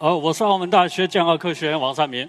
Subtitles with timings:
[0.00, 2.28] 呃，我是澳门大学健康科学院王三明。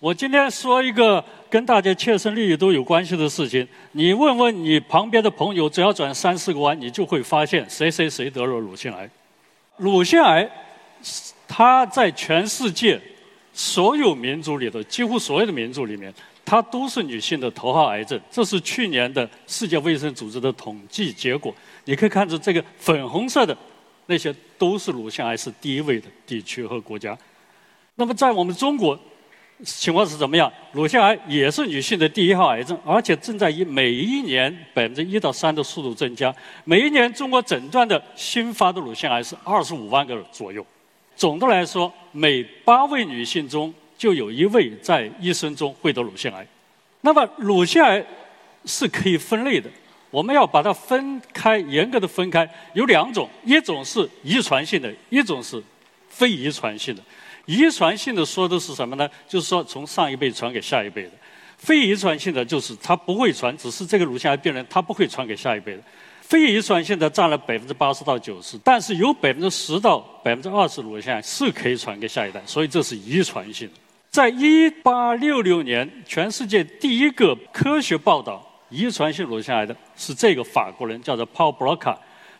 [0.00, 3.66] 我今天说一个跟大家切身利益都有关系的事情。
[3.92, 9.08] 你问问你旁边的朋友，只要转三四个弯，你就会发现谁谁谁得了乳腺癌。
[9.76, 10.50] 乳腺癌，
[11.46, 13.00] 它在全世界
[13.52, 16.12] 所有民族里头，几乎所有的民族里面，
[16.44, 18.20] 它都是女性的头号癌症。
[18.32, 21.54] 这是去年的世界卫生组织的统计结果。
[21.84, 23.56] 你可以看出这个粉红色的。
[24.06, 27.16] 那些都是乳腺癌是第一位的地区和国家。
[27.96, 28.98] 那么在我们中国，
[29.64, 30.52] 情况是怎么样？
[30.72, 36.34] 乳腺癌也是女性的第一号癌症，而且正在以每一年百分之一到三的速度增加。
[36.64, 40.64] 每一年中国诊断的新发的乳腺癌是二十五万个左右。
[41.16, 46.46] 总的来说，每八位女性中就有一位在一生中会得乳腺癌。
[47.00, 48.04] 那么乳腺癌
[48.66, 49.70] 是可以分类的。
[50.10, 55.62] 我们要把它分开，严格的分开，有两种，一种是遗传性的，一种是
[56.08, 57.02] 非遗传性的。
[57.44, 59.08] 遗传性的说的是什么呢？
[59.28, 61.10] 就是说从上一辈传给下一辈的。
[61.58, 65.82] 非遗传性的就是它不会传，只是这个乳腺癌病人他不会传给下一辈的。
[66.20, 73.74] 非遗传性的占了百分之八十到九十，但是有百分之十到百分之二十乳腺癌是可以传给下一代，所以这是遗传性的。
[74.10, 78.45] 在一八六六年，全世界第一个科学报道。
[78.68, 81.96] 遗传性乳腺癌的是这个法国人，叫做 Paul Broca。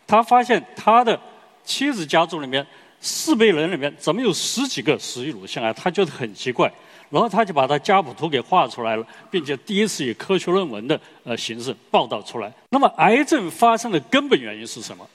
[0.06, 1.18] 他发现他的
[1.64, 2.66] 妻子家族里面
[3.00, 5.72] 四辈人里面怎么有十几个死于乳腺癌？
[5.72, 6.72] 他觉得很奇怪，
[7.10, 12.52] 然后他就把他家谱图给画出来了，并且第一次以科学论文的呃形式报道出来。
[12.70, 15.06] 那么癌症发生的根本原因是什么？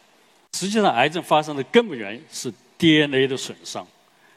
[0.53, 3.85] 实际上，癌症发生的根本原因是 DNA 的损伤。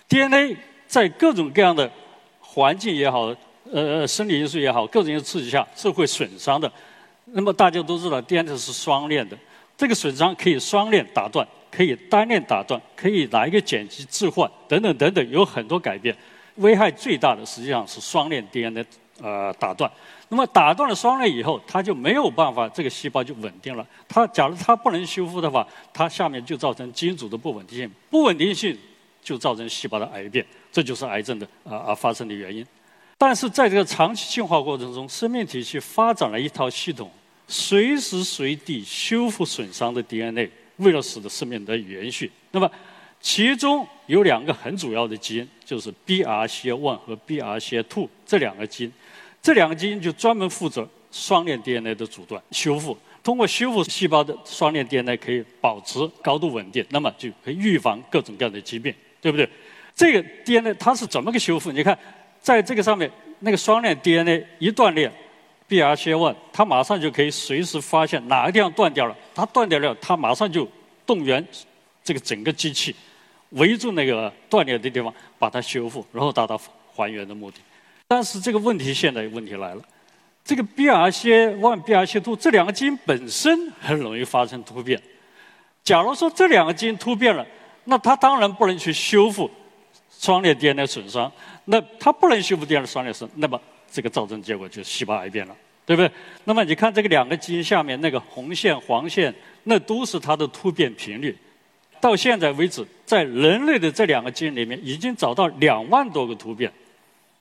[0.08, 1.90] DNA 在各种各样的
[2.40, 3.34] 环境也好。
[3.72, 6.70] 呃，生理因素也好，各种因素刺激下是会损伤的。
[7.26, 9.36] 那么大家都知道，DNA 是双链的，
[9.76, 16.14] 这个损伤可以双链打断，可以单链打断，可以拿一个碱基置换，等等等等，有很多改变。
[16.56, 18.86] 危害最大的实际上是双链 DNA
[19.20, 19.90] 呃打断。
[20.28, 23.86] 那么打断了双链以后，它就没有办法，这个细胞就稳定了。
[24.06, 28.76] 它假如它不能修复的话，它下面就造成基因组的不稳定性，不稳定性
[29.22, 32.64] 就造成细胞的癌变，这就是癌症的啊啊发生的原因。
[33.26, 37.10] 但是在这个长期进化过程中，生命体系发展了一套系统，
[37.48, 42.30] 随时随地修复损伤的 DNA，为了使得生命得以延续。
[42.50, 42.70] 那么，
[43.22, 48.92] 其中有两个很主要的基因，就是 BRCA1 和 BRCA2 这两个基因，
[49.40, 52.94] 这两个基因就专门负责双链 DNA 的阻断修复。
[53.22, 59.48] 通过修复细胞的双链 DNA，可以保持高度稳定，那么就可以预防各种各样的疾病，对不对？
[59.94, 61.72] 这个 DNA 它是怎么个修复？
[61.72, 61.98] 你看。
[62.44, 65.10] 在这个上面，那个双链 DNA 一断裂
[65.66, 70.68] ，BRCA1 它马上就可以随时发现哪个地方断掉了，它断掉了，它马上就
[71.06, 71.42] 动员
[72.04, 72.94] 这个整个机器
[73.52, 76.60] 围住那个断裂的地方，把它修复，然后达到
[76.94, 77.56] 还原的目的。
[78.06, 79.82] 但是这个问题现在问题来了，
[80.44, 85.00] 这个 BRCA1、BRCA2 这两个基因本身很容易发生突变。
[85.82, 87.46] 假如说这两个基因突变了，
[87.84, 89.50] 那它当然不能去修复
[90.10, 91.32] 双链 DNA 损伤。
[91.66, 93.60] 那它不能修复第二双链式，那么
[93.90, 96.10] 这个造成结果就是细胞癌变了，对不对？
[96.44, 101.36] 那么你看这个两个基因下面那个红线、黄线，那都是它的突变频率。
[102.00, 106.70] 到现在为止，在人类的这两个基因里面，已经找到两万多个突变。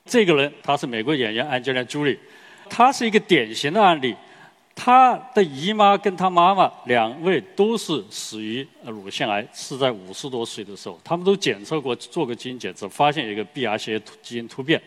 [0.05, 2.17] 这个人他是美国演员安吉丽·朱莉
[2.69, 4.15] 他是一个典型的案例。
[4.75, 14.81] 他的姨妈跟他妈妈两位都是死于乳腺癌，是在五十多岁的时候，他们都检测过，做过基因检测，发现有一个 BRCA 基因突变。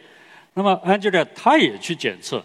[0.55, 2.45] 那么 Angela 她也去检测，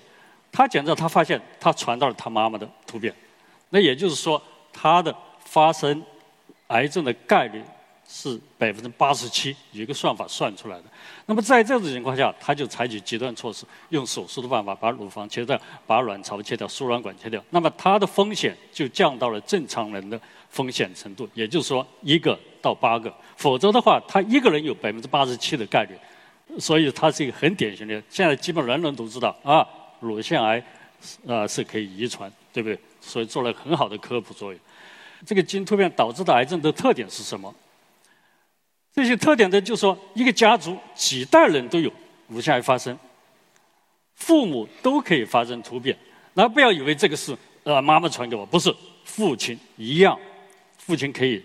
[0.52, 3.14] 她检测她发现她传到了她妈妈的突变，
[3.70, 4.42] 那也就是说
[4.72, 6.04] 她的发生
[6.68, 7.62] 癌症的概率。
[8.14, 10.84] 是百分之八十七，一个算法算出来的。
[11.26, 17.42] 那么在这种情况下，他就采取极端措施，用手术的办法把乳房切掉，把卵巢切掉，输卵管切掉。
[17.52, 20.20] 那么它的风险就降到了正常人的
[20.50, 23.14] 风险程度，也就是说一个到八个。
[23.38, 25.96] 否则的话，他一个人有百分之八十七的概率。
[26.60, 28.04] 所以它是一个很典型的。
[28.10, 29.66] 现在基本人人都知道啊，
[30.02, 30.62] 乳腺癌
[31.26, 32.78] 啊是可以遗传，对不对？
[33.00, 34.60] 所以做了很好的科普作用。
[35.26, 37.56] 这个基因突变导致的癌症的特点是什么？
[38.94, 41.92] 这些特点呢，就是说一个家族几代人都有
[42.28, 42.98] 乳腺癌发生，
[44.16, 45.98] 父母都可以发生突变。
[46.34, 48.74] 那不要以为这个是呃妈妈传给我，不是，
[49.04, 50.18] 父亲一样，
[50.78, 51.44] 父亲可以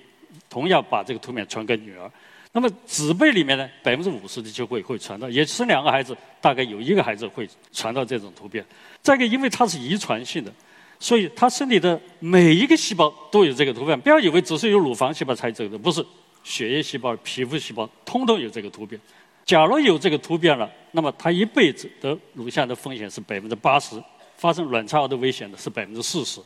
[0.48, 2.10] 同样把这个突变传给女儿。
[2.52, 8.64] 那么子辈里面呢，百分之五十的就会会传到，也生两个孩子，大概有一个孩子会传到这种突变。
[9.02, 10.50] 再一个，因为它是遗传性的，
[10.98, 14.00] 所以他身体的每一个细胞都有这个突变。
[14.00, 16.04] 不要以为只是有乳房细胞才这个，不是，
[16.46, 19.00] 血液细胞、皮肤细胞通通有这个突变。
[19.44, 24.00] 假如有这个突变了，那么他一辈子得乳腺的风险是百分之八十。
[24.36, 26.40] 发生卵巢癌的危险的是百分之四十。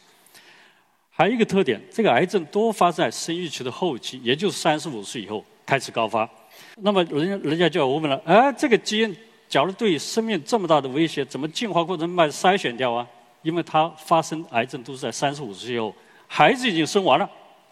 [1.10, 6.28] 还有一个特点，这个癌症多发在生育期的后期，也就是三十五岁以后开始高发。
[6.76, 9.14] 那么人家人家就要问了：哎，这个基因
[9.48, 13.06] 假如对生命这么大的威胁，怎么进化过程慢筛选掉啊？
[13.42, 15.92] 因为它发生癌症都是在三十五岁以后，
[16.28, 17.28] 孩子已经生完了，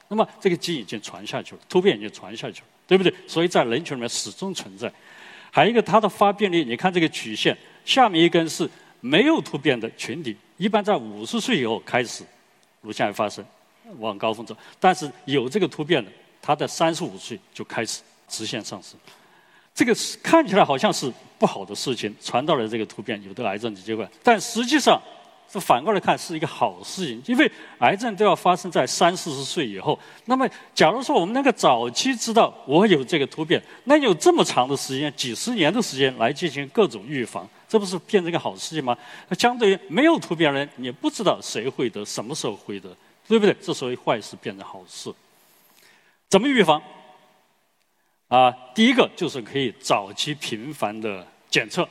[0.08, 3.14] 那么这个基因已经传下去了，突变已经传下去了，对不对？
[3.26, 4.92] 所以在人群里面始终存在。
[5.50, 8.68] 还有一个它的发病率，你看这个曲线，下面一根是。
[9.00, 12.24] 没有突变的群体，一般在五十岁以后开始
[12.80, 13.44] 乳腺癌发生，
[14.00, 14.56] 往高峰走。
[14.80, 16.10] 但是有这个突变的，
[16.42, 18.98] 他在三十五岁就开始直线上升。
[19.72, 24.04] 这个看起来好像是不好的事情，传到了这个突变，有得癌症的结果。
[24.20, 25.00] 但实际上，
[25.50, 29.98] 是反过来看是一个好事情，因为癌症都要发生在三四十岁以后。
[30.26, 37.48] 那么，假如说我们能够早期知道我有这个突变，那有这么长的时间，几十年的时间来进行各种预防。
[37.68, 38.96] 这不是变成一个好事情吗？
[39.28, 42.88] 那相对于没有突变人，你不知道谁会得，什么时候会得，
[43.26, 43.54] 对不对？
[43.60, 45.12] 这所以坏事变成好事。
[46.28, 46.82] 怎么预防？
[48.28, 51.86] 啊，第一个就是可以早期频繁的检测，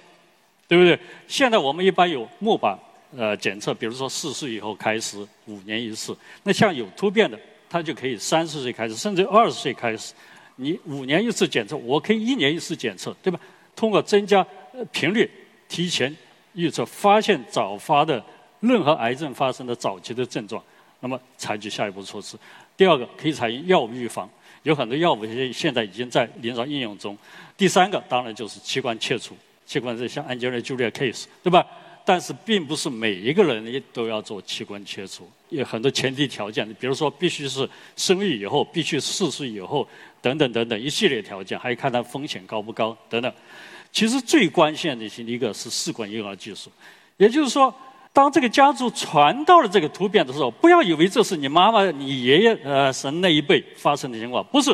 [0.67, 0.99] 对不对？
[1.27, 2.77] 现在我们一般有钼靶
[3.15, 6.17] 呃检测，比如说四岁以后开始，五年一次。
[6.43, 7.39] 那像有突变的，
[7.69, 10.13] 他就可以三十岁开始，甚至二十岁开始，
[10.55, 13.39] 你五年一次检测，我可以一年一次检测，对吧？
[13.75, 14.45] 通过增加
[14.91, 15.29] 频率。
[15.69, 16.15] 提前
[16.53, 18.23] 预测、发现早发的
[18.61, 20.63] 任何癌症发生的早期的症状，
[21.01, 22.37] 那么采取下一步措施。
[22.77, 24.29] 第二个可以采用药物预防，
[24.63, 27.17] 有很多药物现现在已经在临床应用中。
[27.57, 31.67] 第三个当然就是器官切除，器官这像 Angelina Jolie case，对吧？
[32.07, 39.85] 但是并不是每一个人也都要做器官切除，有很多前提条件，比如说必须是生育以后，必须四岁以后，
[40.21, 43.29] 等等等等一系列条件，还要看它风险高不高等等。
[43.91, 46.71] 其实最关键的是一个是试管婴儿技术，
[47.17, 47.75] 也就是说，
[48.13, 54.73] 当这个家族传到了这个突变的时候，不要以为这是你妈妈、你爷爷呃神那一辈发生的情况，不是。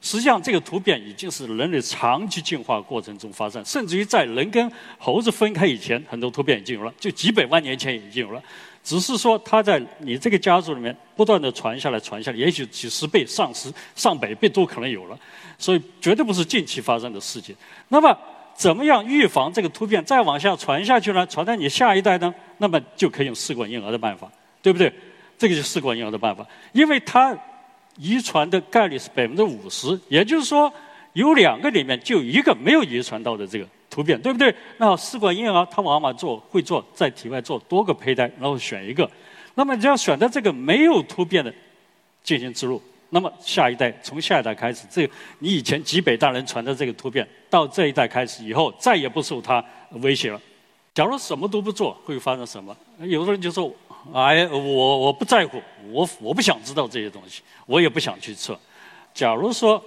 [0.00, 8.42] 实际上，这个突变已经是人类长期进化过程中发生，甚至于在人跟猴子分开以前，很多突变已经有了，就几百万年前已经有了。
[8.82, 15.18] 只是说，它在你这个家族里面不断的传下来、传下来，也许几十倍、上十、上百倍都可能有了，
[15.58, 17.54] 所以绝对不是近期发生的事情。
[17.88, 18.16] 那么，
[18.54, 21.26] 怎么样预防这个突变再往下传下去呢？
[21.26, 22.34] 传到你下一代呢？
[22.56, 24.32] 那么就可以用试管婴儿的办法，
[24.62, 24.90] 对不对？
[25.38, 27.36] 这个是试管婴儿的办法，因为它
[28.00, 30.72] 遗传的概率是百分之五十，也就是说
[31.12, 34.54] 有两个里面就一个没有遗传到的这个突变，对不对？
[34.78, 39.08] 那试管婴儿它往往做会做在体外做多个胚胎，然后选一个，
[39.54, 41.52] 那么只要选择这个没有突变的
[42.24, 42.80] 进行植入。
[43.10, 45.08] 那么下一代从下一代开始，这
[45.40, 50.40] 你以前几百代人传的这个突变，到这一代开始以后，再也不受它威胁了。
[50.94, 52.76] 假如什么都不做，会发生什么？
[53.00, 53.72] 有的人就说
[54.12, 58.58] ：“哎，我我不在乎，我我不想知道这些东西，我也不想去测。”
[59.14, 59.82] 假如说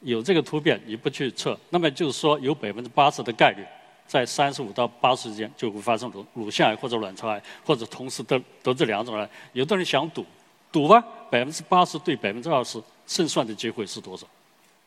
[0.00, 3.64] 有这个突变，你不去测，那么就是说有百分之八十的概率，
[4.06, 9.28] 在三十五到八十之间就会发生乳乳腺癌或者卵巢癌，或者同时得得这两种癌。
[9.52, 10.24] 有的人想赌。
[10.72, 14.26] 赌吧，百分之八十对百分之二十，胜算的机会是多少？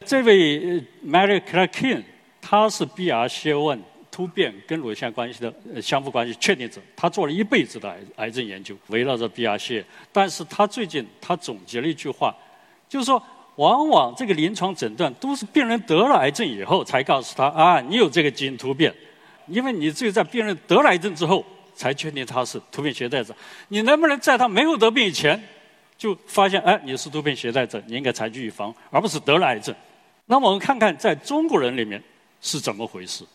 [0.03, 2.03] 这位 Mary Clarkin，
[2.41, 3.77] 他是 BRCA1
[4.15, 9.83] 突变跟乳腺关系的呃相互关系确定者，他做了一辈子的癌癌症研究，围绕着 BRCA。
[10.13, 12.33] 但是他最近他总结了一句话，
[12.87, 13.21] 就是说，
[13.57, 18.95] 往往这个临床诊断都是病人得了癌症以后才告诉他啊，你有这个基因突变，
[19.47, 23.35] 因为你只有在病人得了癌症之后才确定他是突变携带者，
[23.67, 25.37] 你能不能在他没有得病以前？
[25.97, 29.75] 就发现，哎，你是突变携带者，你应该采取预防，而不是得了癌症。
[30.25, 32.01] 那我们看看，在中国人里面
[32.39, 33.25] 是怎么回事？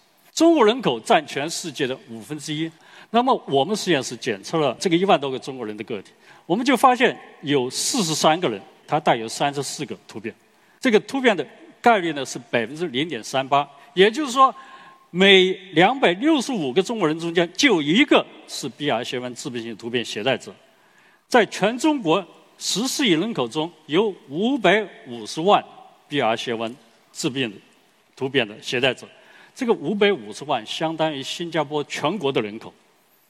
[0.40, 2.70] 中国人口占全世界的五分之一。
[3.10, 6.12] 那么我们实验室检测了这个一万多个中国人的个体，
[6.46, 10.34] 我们就发现有四十三个人，他带有三十四个突变。
[10.80, 11.46] 这个突变的
[11.82, 14.54] 概率呢是百分之零点三八，也就是说，
[15.10, 20.54] 每两百六十五个中国人中间就有一个是 BRCA1 致病性突变携带者，
[21.28, 22.26] 在全中国。
[22.56, 25.62] 十四亿人口中有五百五十万
[26.10, 26.74] BRCA1
[27.12, 27.52] 致病
[28.14, 29.06] 突变的携带者。
[29.60, 32.72] 这个五百五十万相当于新加坡全国的人口。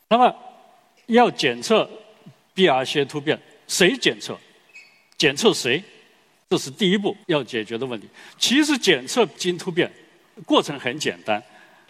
[0.07, 0.33] 那么
[1.07, 1.91] 要检测
[2.55, 4.39] BRCA 突变，谁检测？
[5.19, 5.83] 检测谁？
[6.49, 8.07] 这是第一步要解决的问题。
[8.39, 9.91] 其实检测基因突变
[10.47, 11.43] 过程很简单，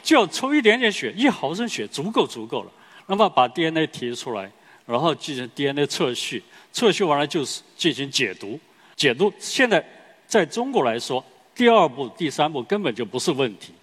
[0.02, 2.72] 就要抽一点点血，一毫升血足够足够了。
[3.08, 4.50] 那么把 DNA 提出来，
[4.86, 6.42] 然后进行 DNA 测序，
[6.72, 8.58] 测序完了就是进行解读。
[8.96, 9.84] 解读现在
[10.26, 11.22] 在中国来说，
[11.54, 13.74] 第二步、第三步根本就不是问题，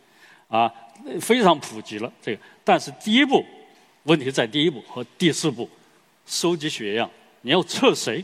[0.47, 0.73] 啊，
[1.21, 2.41] 非常普及了这个。
[2.63, 3.45] 但是第一步
[4.03, 5.69] 问题在第一步和第四步，
[6.25, 7.09] 收集血样，
[7.41, 8.23] 你要测谁？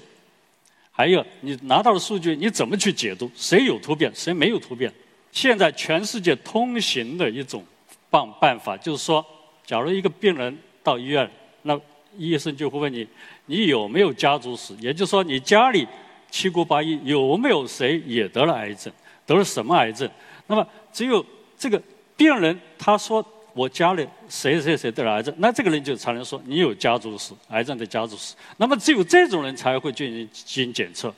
[0.91, 3.29] 还有你拿到的数据你怎么去解读？
[3.35, 4.91] 谁有突变，谁没有突变？
[5.31, 7.63] 现在全世界通行的一种
[8.09, 9.25] 办办法就是说，
[9.65, 10.57] 假如一个病人。
[10.85, 11.79] 到医院，那
[12.17, 13.07] 医生就会问你：
[13.45, 14.75] 你有没有家族史？
[14.81, 15.87] 也就是说，你家里
[16.29, 18.91] 七姑八姨有没有谁也得了癌症？
[19.25, 20.11] 得了什么癌症？
[20.45, 21.25] 那么只有
[21.57, 21.81] 这个
[22.15, 28.35] 病人他说我家里谁谁谁得了癌症，那这个人就才能说你有家族史，癌症的家族史。
[28.57, 31.13] 那么只有这种人才会进行基因检测。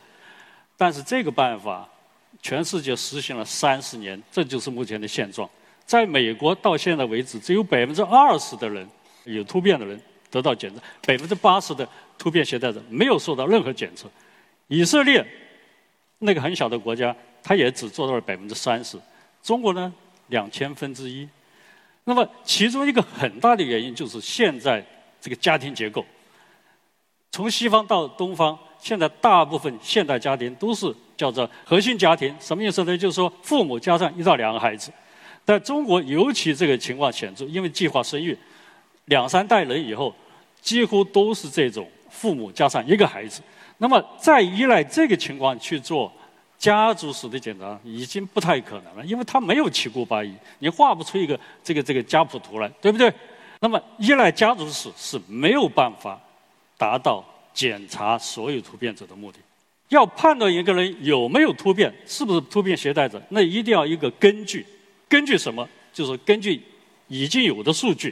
[0.77, 1.87] 但是这个办法，
[2.41, 5.49] 全世界实行了三十年，这就是目前的现状。
[5.85, 8.87] 在美国到现在为止，只有百分之二十的人。
[9.23, 9.99] 有突变的人
[10.29, 14.07] 得到检测，百分之八十的突变携带者没有受到任何检测。
[14.67, 15.25] 以色列
[16.19, 18.99] 那个很小的国家，它也只做到了百分之三十。
[19.41, 19.91] 中国呢，
[20.27, 21.27] 两千分之一。
[22.03, 24.85] 那么其中一个很大的原因就是现在
[25.19, 26.05] 这个家庭结构，
[27.31, 32.97] 从西方到东方，现在大部分现代家庭都是叫做核心家庭，什么意思呢？
[32.97, 34.91] 就是说父母加上一到两个孩子。
[35.43, 38.37] 在中国尤其这个情况显著，因为计划生育。
[39.05, 40.11] 两三代人以后，
[40.59, 43.41] 几乎都是这种父母加上一个孩子。
[43.77, 46.11] 那么再依赖这个情况去做
[46.65, 53.13] 家族史的检查，已经不太可能了，因为他没有七姑八姨，你画不出一个这个这个家谱图来，对不对？
[53.59, 56.19] 那么依赖家族史是没有办法
[56.75, 59.37] 达到检查所有突变者的目的。
[59.89, 64.65] 要判断一个人有没有突变，是不是突变携带者，那一定要一个根据，
[65.07, 65.69] 根据什么？
[65.93, 66.59] 就是根据
[67.07, 68.11] 已经有的数据。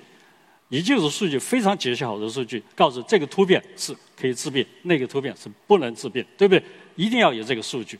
[0.69, 6.63] 也就是数据非常解析好的数据，告诉这个突变是可以治病，那个突变是不能治病，对不对？
[6.95, 7.99] 一定要有这个数据。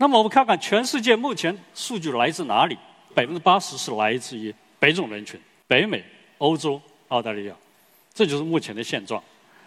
[0.00, 2.78] 那么我们看看全世界目前数据来自哪里？
[3.14, 6.02] 百分之八十是来自于北种人群，北美、
[6.38, 7.54] 欧洲、澳大利亚，
[8.14, 9.20] 这就是目前的现状。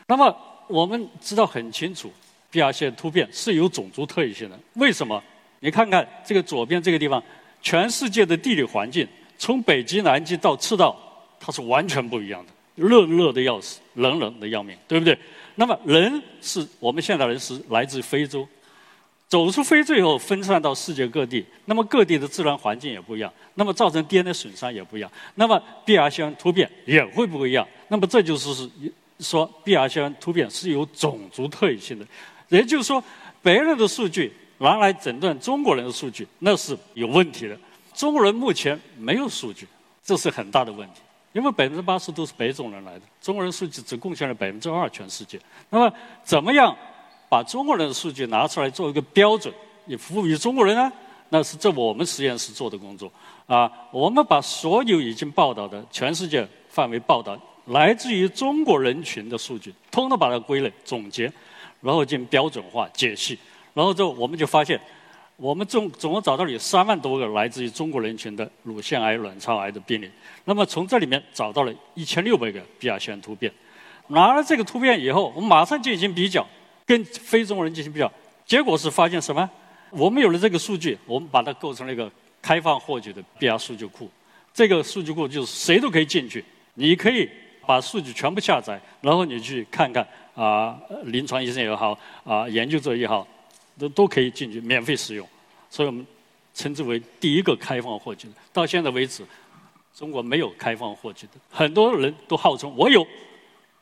[0.08, 0.36] 那么
[0.68, 2.10] 我们知道很清楚
[2.52, 4.58] ，BRCA 突变是有种族特异性的。
[4.76, 5.22] 为什么？
[5.60, 7.22] 你看看这个左边这个地方，
[7.62, 9.06] 全世界的地理环境，
[9.38, 10.98] 从北极、南极到赤道。
[11.44, 15.18] 它是完全不一样的，热热的要死，冷冷的要命，对不对？
[15.56, 18.48] 那么人是我们现代人是来自非洲，
[19.32, 27.66] 走出非洲以后分散到世界各地，那么各地的自然环境也不一样，那么造成 DNA 损伤也不一样，那么 BRCA 突变也会不一样。
[27.88, 28.70] 那么这就是是
[29.22, 32.06] 说 BRCA 突变是有种族特异性的，
[32.50, 33.02] 也就是说
[33.42, 37.58] 别人的数据拿来诊断中国人的数据那是有问题的，
[37.94, 39.66] 中国人目前没有数据，
[40.04, 40.96] 这是很大的问题。
[41.32, 45.40] 因为百分之八十都是北种人来的，中国人数据只贡献了百分之二，全世界。
[45.70, 45.94] 那么，
[46.26, 46.76] 怎么样
[47.32, 49.54] 把中国人的数据拿出来做一个标准，
[49.86, 50.92] 也服务于中国人呢？
[51.30, 53.10] 那是这我们实验室做的工作。
[53.48, 61.32] 啊，我们把所有已经报道的全世界范围报道来自于中国人群的数据，通通把它归类总结，
[61.80, 63.40] 然后进行标准化解析，
[63.74, 64.78] 然后之后我们就发现。
[65.38, 70.08] 我们总总共找到了有三万多个来自于中国人群的乳腺癌、卵巢癌的病例。
[70.46, 73.52] 那么从这里面找到了一千六百个 BRCA 突变。
[74.10, 76.46] 拿了这个突变以后，我们马上进行比较，
[76.92, 78.12] 跟非中国人进行比较。
[78.46, 79.50] 结果是发现什么？
[79.92, 84.10] 我们有了这个数据，我们把它构成了一个开放获取的 BI 数据库。
[84.54, 86.44] 这个数据库就是谁都可以进去，
[86.74, 87.30] 你可以
[87.66, 90.06] 把数据全部下载，然后你去看看
[90.36, 93.26] 啊，临床医生也好，啊，研究者也好。
[93.80, 95.28] 都都可以进去免费使用，
[95.70, 96.06] 所以我们
[96.54, 98.34] 称之为第一个开放获取的。
[98.54, 99.26] 到现在为止，
[99.96, 103.08] 中国没有开放获取的，很多人都号称我有，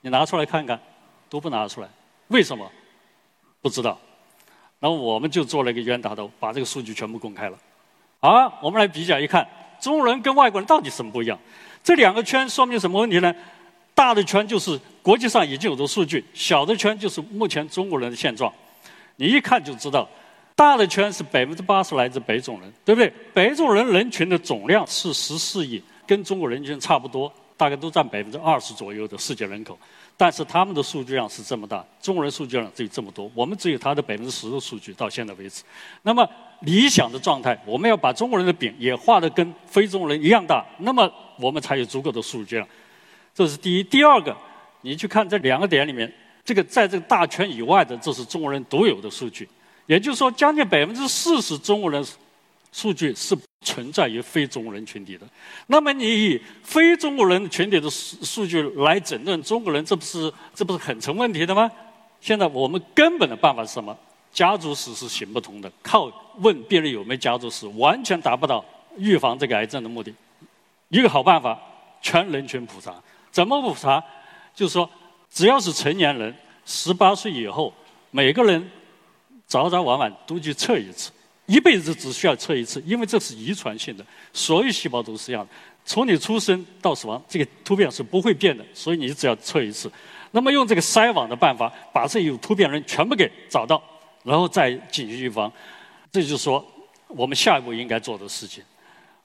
[0.01, 0.79] 你拿出来看看，
[1.27, 1.89] 都不拿出来，
[2.27, 2.71] 为什么？
[3.61, 3.97] 不知道。
[4.79, 7.57] 那我们就做了一个冤大头，把这个数据全部公开了。
[8.19, 9.47] 好，我们来比较一看，
[9.79, 11.37] 中国人跟外国人到底什么不一样？
[11.83, 13.33] 这两个圈说明什么问题呢？
[13.93, 18.53] 大的圈就是国际上已经有的数据，小的圈就是目前中国人的现状。
[19.17, 20.07] 你一看就知道，
[20.55, 23.13] 大的圈是百分之八十来自北种人，对不对？
[23.33, 27.31] 北种人人群的总量是十四亿，跟中国人群差不多。
[27.57, 29.77] 大概都占百分之二十左右的世界人口，
[30.21, 35.63] 但是他们的数据量是这么大，中国人数据量只有这么多，我们只有他的百分之十的数据到现在为止。
[36.01, 36.29] 那么
[36.63, 41.09] 理想的状态，我们要把中国人的饼也画得跟非中国人一样大，那么
[41.39, 42.67] 我们才有足够的数据量。
[43.33, 43.83] 这是第一。
[43.83, 44.35] 第二个，
[44.81, 49.47] 你去看这两个点里面，这个在这个大圈以外的，这是中国人独有的数据，
[49.85, 52.05] 也就是说，将近百分之四十中国人
[52.73, 55.27] 数据是存在于非中国人群体的。
[55.67, 61.69] 那么你以非中国人群体的数数据来诊断中国人，这不是这不是很成问题的吗？
[62.21, 63.97] 现在我们根本的办法是什么？
[64.31, 68.63] 家族史是行不通的，靠问别人有没有家族史，完全达不到
[68.97, 70.13] 预防这个癌症的目的。
[70.89, 71.59] 一个好办法，
[72.01, 72.93] 全人群普查。
[73.31, 74.03] 怎么普查？
[74.53, 74.89] 就是说，
[75.31, 76.35] 只要是成年人，
[76.65, 77.73] 十八岁以后，
[78.11, 78.69] 每个人
[79.47, 81.11] 早早晚晚都去测一次，
[81.49, 85.49] 一辈子只需要测一次，因为这是遗传性的，所有细胞都是一样的。
[85.83, 89.91] 从你出生到死亡，这个突变是不会变的，所以你只要测一次。
[90.31, 93.81] 那么用这个筛网的办法，把这有突变人全部给找到，
[94.23, 95.51] 然后再进行预防。
[96.11, 96.65] 这就是说，
[97.07, 98.63] 我们下一步应该做的事情。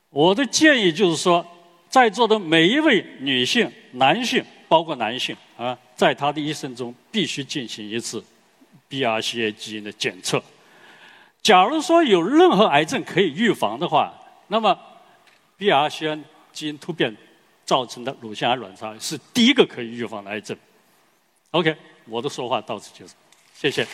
[0.08, 1.46] 我的建议就是说。
[1.90, 8.20] 在座的每一位女性、男性，包括男性啊，在他的一生中必须进行一次
[8.90, 10.42] BRCA 基因的检测。
[11.44, 14.12] 假如说有任何癌症可以预防的话，
[14.48, 14.76] 那么
[15.58, 16.18] BRCA
[16.52, 17.14] 基因突变
[17.66, 20.56] 造成的乳腺癌卵巢癌是第一个可以预防的癌症。
[21.50, 23.12] OK，我的说话到此结束，
[23.54, 23.86] 谢谢。